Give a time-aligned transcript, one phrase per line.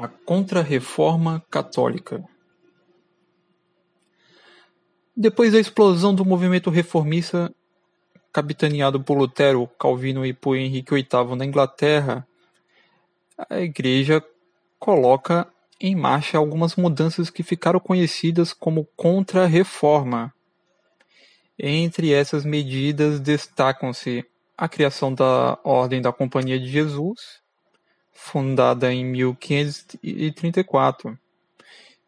[0.00, 2.24] A Contra-Reforma Católica
[5.14, 7.54] Depois da explosão do movimento reformista
[8.32, 12.26] capitaneado por Lutero, Calvino e por Henrique VIII na Inglaterra,
[13.50, 14.24] a Igreja
[14.78, 15.46] coloca
[15.78, 20.32] em marcha algumas mudanças que ficaram conhecidas como Contra-Reforma.
[21.58, 24.24] Entre essas medidas destacam-se
[24.56, 27.39] a criação da Ordem da Companhia de Jesus,
[28.20, 31.18] fundada em 1534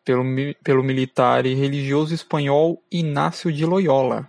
[0.05, 0.23] pelo,
[0.63, 4.29] pelo militar e religioso espanhol Inácio de Loyola.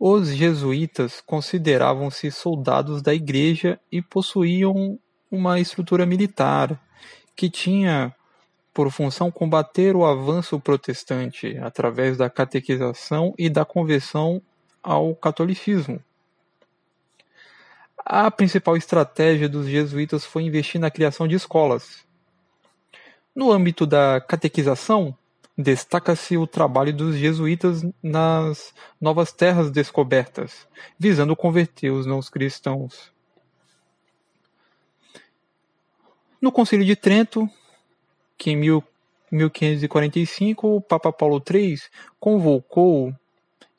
[0.00, 4.98] Os jesuítas consideravam-se soldados da Igreja e possuíam
[5.30, 6.80] uma estrutura militar
[7.36, 8.14] que tinha
[8.72, 14.42] por função combater o avanço protestante através da catequização e da conversão
[14.82, 16.02] ao catolicismo.
[18.04, 22.04] A principal estratégia dos jesuítas foi investir na criação de escolas.
[23.34, 25.16] No âmbito da catequização,
[25.56, 33.10] destaca-se o trabalho dos jesuítas nas novas terras descobertas, visando converter os não cristãos.
[36.38, 37.48] No Concílio de Trento,
[38.36, 41.80] que em 1545 o Papa Paulo III
[42.20, 43.14] convocou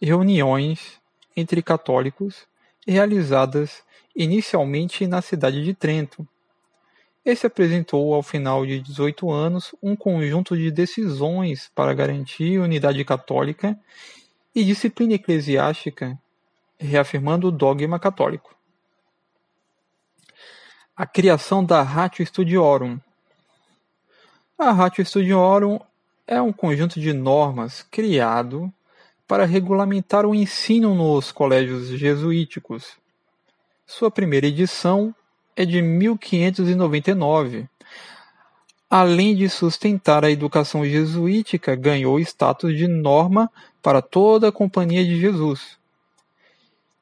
[0.01, 0.99] reuniões
[1.37, 2.47] entre católicos
[2.87, 3.84] realizadas
[4.15, 6.25] inicialmente na cidade de Trento.
[7.25, 13.77] Esse apresentou, ao final de 18 anos, um conjunto de decisões para garantir unidade católica
[14.53, 16.17] e disciplina eclesiástica,
[16.77, 18.55] reafirmando o dogma católico.
[20.95, 22.99] A criação da Ratio Studiorum.
[24.57, 25.79] A Ratio Studiorum
[26.27, 28.71] é um conjunto de normas criado
[29.27, 32.97] para regulamentar o ensino nos colégios jesuíticos
[33.85, 35.13] sua primeira edição
[35.55, 37.67] é de 1599.
[38.89, 45.19] Além de sustentar a educação jesuítica, ganhou status de norma para toda a Companhia de
[45.19, 45.77] Jesus.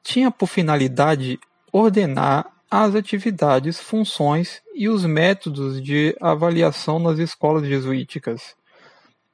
[0.02, 1.38] Tinha por finalidade
[1.72, 8.54] ordenar as atividades, funções e os métodos de avaliação nas escolas jesuíticas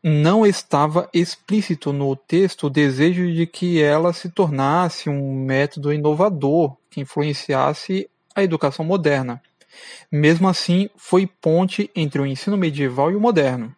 [0.02, 6.74] não estava explícito no texto o desejo de que ela se tornasse um método inovador
[6.88, 9.42] que influenciasse a educação moderna.
[10.10, 13.74] Mesmo assim, foi ponte entre o ensino medieval e o moderno.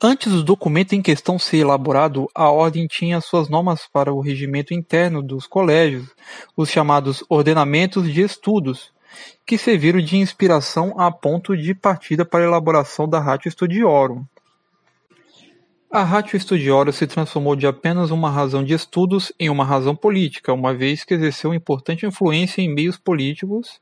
[0.00, 4.74] Antes do documento em questão ser elaborado, a ordem tinha suas normas para o regimento
[4.74, 6.08] interno dos colégios,
[6.56, 8.92] os chamados ordenamentos de estudos,
[9.46, 14.24] que serviram de inspiração a ponto de partida para a elaboração da Ratio Studiorum,
[15.92, 20.50] a Ratio Studiorum se transformou de apenas uma razão de estudos em uma razão política,
[20.50, 23.78] uma vez que exerceu importante influência em meios políticos,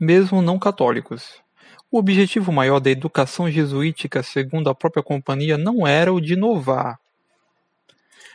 [0.00, 1.42] mesmo não católicos.
[1.90, 6.98] O objetivo maior da educação jesuítica, segundo a própria companhia, não era o de inovar,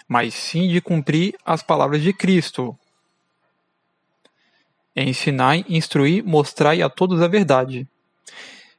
[0.07, 2.77] mas sim de cumprir as palavras de Cristo.
[4.95, 7.87] Ensinar, instruir, mostrar a todos a verdade.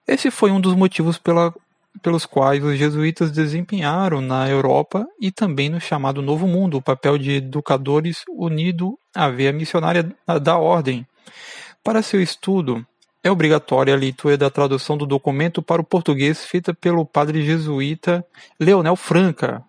[0.06, 1.52] Esse foi um dos motivos pela
[2.02, 7.18] pelos quais os jesuítas desempenharam na Europa e também no chamado Novo Mundo o papel
[7.18, 11.06] de educadores unido à veia missionária da ordem.
[11.82, 12.86] Para seu estudo,
[13.22, 18.24] é obrigatória a leitura da tradução do documento para o português feita pelo padre jesuíta
[18.58, 19.64] Leonel Franca,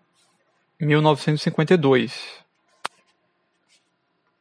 [0.79, 2.49] 1952.